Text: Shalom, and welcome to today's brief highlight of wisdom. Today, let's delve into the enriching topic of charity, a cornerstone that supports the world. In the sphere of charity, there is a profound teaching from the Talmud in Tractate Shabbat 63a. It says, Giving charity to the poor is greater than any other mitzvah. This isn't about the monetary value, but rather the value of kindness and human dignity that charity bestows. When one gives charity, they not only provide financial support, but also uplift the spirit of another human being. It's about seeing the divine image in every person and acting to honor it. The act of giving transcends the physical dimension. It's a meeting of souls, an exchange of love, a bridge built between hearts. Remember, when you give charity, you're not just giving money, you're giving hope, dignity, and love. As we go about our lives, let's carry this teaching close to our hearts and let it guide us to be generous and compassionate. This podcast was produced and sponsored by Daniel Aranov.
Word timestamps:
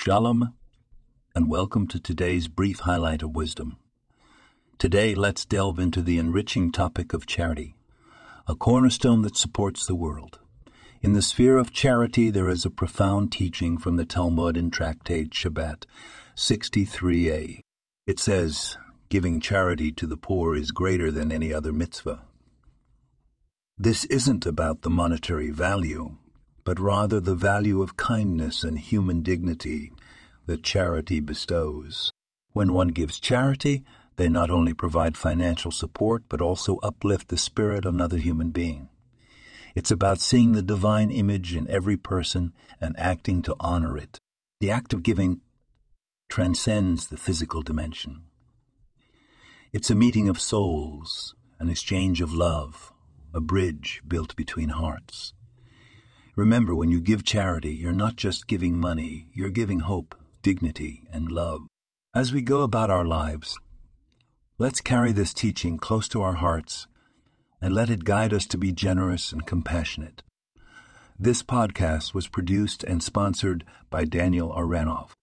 Shalom, 0.00 0.54
and 1.34 1.50
welcome 1.50 1.88
to 1.88 1.98
today's 1.98 2.46
brief 2.46 2.80
highlight 2.80 3.20
of 3.20 3.34
wisdom. 3.34 3.78
Today, 4.78 5.12
let's 5.12 5.44
delve 5.44 5.80
into 5.80 6.02
the 6.02 6.18
enriching 6.18 6.70
topic 6.70 7.12
of 7.12 7.26
charity, 7.26 7.74
a 8.46 8.54
cornerstone 8.54 9.22
that 9.22 9.36
supports 9.36 9.86
the 9.86 9.96
world. 9.96 10.38
In 11.02 11.14
the 11.14 11.20
sphere 11.20 11.58
of 11.58 11.72
charity, 11.72 12.30
there 12.30 12.48
is 12.48 12.64
a 12.64 12.70
profound 12.70 13.32
teaching 13.32 13.76
from 13.76 13.96
the 13.96 14.04
Talmud 14.04 14.56
in 14.56 14.70
Tractate 14.70 15.30
Shabbat 15.30 15.84
63a. 16.36 17.58
It 18.06 18.20
says, 18.20 18.78
Giving 19.08 19.40
charity 19.40 19.90
to 19.90 20.06
the 20.06 20.16
poor 20.16 20.54
is 20.54 20.70
greater 20.70 21.10
than 21.10 21.32
any 21.32 21.52
other 21.52 21.72
mitzvah. 21.72 22.22
This 23.76 24.04
isn't 24.04 24.46
about 24.46 24.82
the 24.82 24.90
monetary 24.90 25.50
value, 25.50 26.18
but 26.68 26.78
rather 26.78 27.18
the 27.18 27.34
value 27.34 27.80
of 27.80 27.96
kindness 27.96 28.62
and 28.62 28.78
human 28.78 29.22
dignity 29.22 29.90
that 30.44 30.62
charity 30.62 31.18
bestows. 31.18 32.12
When 32.52 32.74
one 32.74 32.88
gives 32.88 33.18
charity, 33.18 33.84
they 34.16 34.28
not 34.28 34.50
only 34.50 34.74
provide 34.74 35.16
financial 35.16 35.70
support, 35.70 36.24
but 36.28 36.42
also 36.42 36.76
uplift 36.82 37.28
the 37.28 37.38
spirit 37.38 37.86
of 37.86 37.94
another 37.94 38.18
human 38.18 38.50
being. 38.50 38.90
It's 39.74 39.90
about 39.90 40.20
seeing 40.20 40.52
the 40.52 40.60
divine 40.60 41.10
image 41.10 41.56
in 41.56 41.70
every 41.70 41.96
person 41.96 42.52
and 42.82 42.94
acting 42.98 43.40
to 43.44 43.56
honor 43.58 43.96
it. 43.96 44.18
The 44.60 44.70
act 44.70 44.92
of 44.92 45.02
giving 45.02 45.40
transcends 46.28 47.06
the 47.06 47.16
physical 47.16 47.62
dimension. 47.62 48.24
It's 49.72 49.88
a 49.88 49.94
meeting 49.94 50.28
of 50.28 50.38
souls, 50.38 51.34
an 51.58 51.70
exchange 51.70 52.20
of 52.20 52.34
love, 52.34 52.92
a 53.32 53.40
bridge 53.40 54.02
built 54.06 54.36
between 54.36 54.68
hearts. 54.68 55.32
Remember, 56.38 56.72
when 56.72 56.88
you 56.88 57.00
give 57.00 57.24
charity, 57.24 57.74
you're 57.74 57.90
not 57.90 58.14
just 58.14 58.46
giving 58.46 58.78
money, 58.78 59.26
you're 59.34 59.50
giving 59.50 59.80
hope, 59.80 60.14
dignity, 60.40 61.02
and 61.12 61.32
love. 61.32 61.62
As 62.14 62.32
we 62.32 62.42
go 62.42 62.62
about 62.62 62.90
our 62.90 63.04
lives, 63.04 63.58
let's 64.56 64.80
carry 64.80 65.10
this 65.10 65.34
teaching 65.34 65.78
close 65.78 66.06
to 66.10 66.22
our 66.22 66.34
hearts 66.34 66.86
and 67.60 67.74
let 67.74 67.90
it 67.90 68.04
guide 68.04 68.32
us 68.32 68.46
to 68.46 68.56
be 68.56 68.70
generous 68.70 69.32
and 69.32 69.48
compassionate. 69.48 70.22
This 71.18 71.42
podcast 71.42 72.14
was 72.14 72.28
produced 72.28 72.84
and 72.84 73.02
sponsored 73.02 73.64
by 73.90 74.04
Daniel 74.04 74.52
Aranov. 74.56 75.17